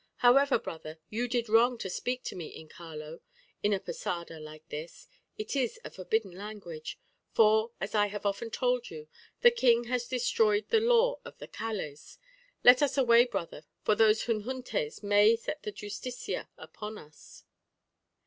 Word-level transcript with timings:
However, 0.15 0.57
brother, 0.57 0.97
you 1.11 1.27
did 1.27 1.47
wrong 1.47 1.77
to 1.77 1.87
speak 1.87 2.23
to 2.23 2.35
me 2.35 2.47
in 2.47 2.67
Caló, 2.67 3.19
in 3.61 3.71
a 3.71 3.79
posada 3.79 4.39
like 4.39 4.67
this: 4.69 5.07
it 5.37 5.55
is 5.55 5.79
a 5.85 5.91
forbidden 5.91 6.31
language; 6.31 6.97
for, 7.29 7.69
as 7.79 7.93
I 7.93 8.07
have 8.07 8.25
often 8.25 8.49
told 8.49 8.89
you, 8.89 9.07
the 9.41 9.51
king 9.51 9.83
has 9.83 10.07
destroyed 10.07 10.67
the 10.69 10.79
law 10.79 11.19
of 11.23 11.37
the 11.37 11.47
Calés. 11.47 12.17
Let 12.63 12.81
us 12.81 12.97
away, 12.97 13.25
brother, 13.25 13.63
or 13.85 13.93
those 13.93 14.23
juntunes 14.25 15.03
may 15.03 15.35
set 15.35 15.61
the 15.61 15.71
justicia 15.71 16.49
upon 16.57 16.97
us." 16.97 17.43